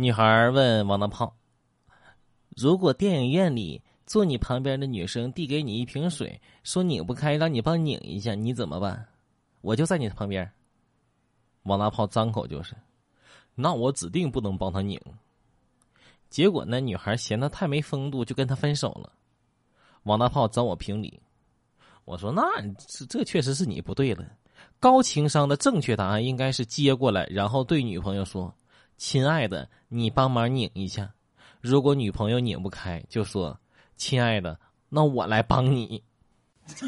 [0.00, 1.34] 女孩问王大炮
[2.56, 9.08] ：“如果电影院里坐你旁边的女生递给你一瓶水，说拧不开，让你帮拧一下，你怎么办？”
[9.60, 10.48] 我就在你旁边。
[11.64, 12.76] 王大炮张口就是
[13.56, 15.00] ：“那我指定不能帮他拧。”
[16.30, 19.12] 结果那女孩嫌他太没风度，就跟他分手了。
[20.04, 21.20] 王大炮找我评理，
[22.04, 22.44] 我说：“那
[22.86, 24.24] 这这确实是你不对了。
[24.78, 28.54] 高情商的正确答案应该是接过来，然后对女朋友说。”
[28.98, 31.08] 亲爱的，你帮忙拧一下。
[31.60, 33.56] 如果女朋友拧不开，就说
[33.96, 34.58] ：“亲爱的，
[34.88, 36.02] 那我来帮你。”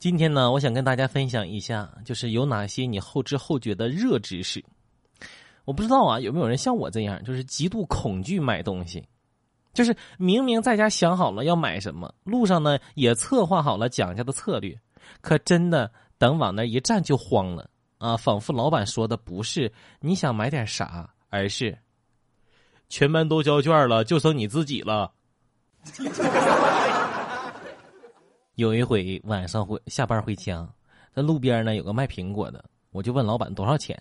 [0.00, 4.64] 今天呢，我想跟大家分享一下，就是有哪些你后知后觉的热知识。
[5.66, 9.06] 我不知道啊，有没有人像我这样，就是极度恐惧买东西，
[9.74, 14.80] 就是明明在家想好了要买什么，路上呢也策划好了讲价的策略，
[15.20, 17.68] 可真的等往那一站就慌了。
[18.02, 21.78] 啊，仿佛老板说的不是你想买点啥，而是
[22.88, 25.12] 全班都交卷了，就剩你自己了。
[28.56, 30.68] 有一回晚上回下班回家，
[31.14, 33.96] 在路边呢有个卖苹果的，我就问老板多少钱，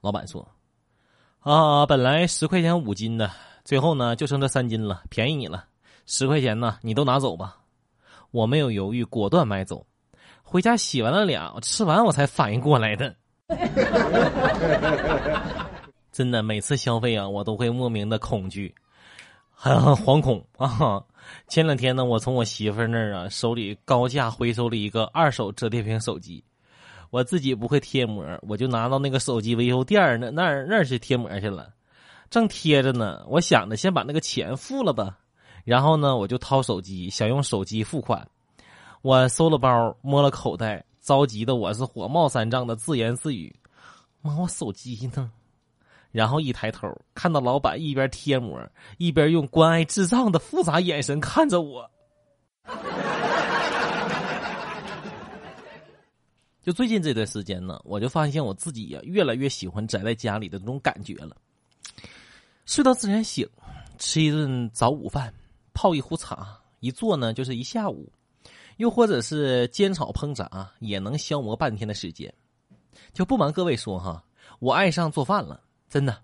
[0.00, 0.48] 老板说
[1.44, 3.30] ：“啊，本来十块钱五斤的，
[3.66, 5.66] 最后呢就剩这三斤了，便宜你了，
[6.06, 7.58] 十块钱呢你都拿走吧。”
[8.32, 9.86] 我没有犹豫，果断买走，
[10.42, 13.14] 回家洗完了脸，吃完我才反应过来的。
[16.12, 18.74] 真的，每次消费啊，我都会莫名的恐惧，
[19.50, 21.00] 很惶恐啊！
[21.46, 26.42] 前两天呢，我从我媳妇那儿啊手里高价回收了一个二手折叠屏手机，
[27.10, 31.70] 我自己不会贴膜，我就拿到那个手机维修店那那儿那儿去贴膜去了。
[32.30, 35.18] 正贴着呢，我想着先把那个钱付了吧，
[35.64, 38.28] 然后呢，我就掏手机想用手机付款，
[39.02, 40.84] 我搜了包，摸了口袋。
[41.06, 43.54] 着急的我是火冒三丈的自言自语
[44.22, 45.30] ：“妈，我手机呢？”
[46.10, 48.60] 然后一抬头看到老板一边贴膜
[48.98, 51.88] 一边用关爱智障的复杂眼神看着我。
[56.60, 61.36] 就最近这段时间呢，我就发现我自己呀越来越喜欢宅在家里的这种感觉了。
[62.64, 63.48] 睡到自然醒，
[63.96, 65.32] 吃一顿早午饭，
[65.72, 68.12] 泡一壶茶，一坐呢就是一下午。
[68.76, 72.32] 又或者是煎炒烹炸，也能消磨半天的时间。
[73.12, 74.24] 就不瞒各位说哈，
[74.58, 76.18] 我爱上做饭了，真的，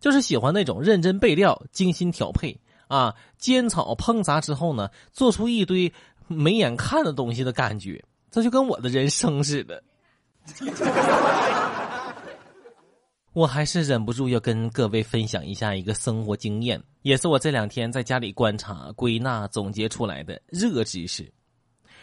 [0.00, 5.92] 就是喜欢那种认真备料、精心调配啊，煎炒烹炸之后呢，做出一堆
[6.26, 9.82] 没眼看的东西的感觉，这就跟我的人生似的。
[13.32, 21.32] 我还是忍不住要跟各位分享一下一个生活经验，也是我这两天在家里观察、归纳、总结出来的热知识。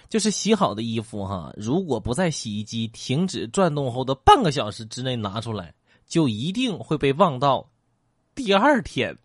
[0.09, 5.73] 就是洗好的衣服哈，如果不在洗衣机停止转动后的半个小时之内拿出来，
[6.05, 7.69] 就一定会被忘到
[8.33, 9.17] 第二天。